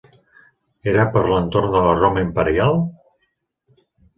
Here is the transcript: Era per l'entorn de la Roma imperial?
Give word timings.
Era 0.93 1.03
per 1.17 1.23
l'entorn 1.27 1.69
de 1.77 1.83
la 1.89 1.93
Roma 1.99 2.25
imperial? 2.29 2.81